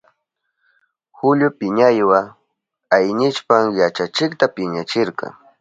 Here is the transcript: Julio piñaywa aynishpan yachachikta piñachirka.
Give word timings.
Julio 1.17 1.49
piñaywa 1.59 2.19
aynishpan 2.97 3.63
yachachikta 3.79 4.45
piñachirka. 4.55 5.25